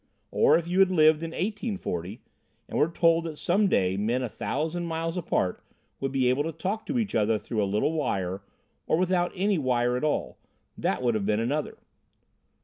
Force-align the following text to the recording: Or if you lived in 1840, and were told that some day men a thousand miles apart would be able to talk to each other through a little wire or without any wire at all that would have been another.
Or 0.31 0.57
if 0.57 0.67
you 0.67 0.79
lived 0.79 1.21
in 1.21 1.29
1840, 1.29 2.23
and 2.67 2.79
were 2.79 2.87
told 2.89 3.25
that 3.25 3.37
some 3.37 3.67
day 3.67 3.97
men 3.97 4.23
a 4.23 4.29
thousand 4.29 4.87
miles 4.87 5.15
apart 5.15 5.63
would 5.99 6.11
be 6.11 6.27
able 6.27 6.41
to 6.41 6.51
talk 6.51 6.87
to 6.87 6.97
each 6.97 7.13
other 7.13 7.37
through 7.37 7.63
a 7.63 7.69
little 7.71 7.93
wire 7.93 8.41
or 8.87 8.97
without 8.97 9.31
any 9.35 9.59
wire 9.59 9.95
at 9.95 10.03
all 10.03 10.39
that 10.75 11.03
would 11.03 11.13
have 11.13 11.27
been 11.27 11.39
another. 11.39 11.77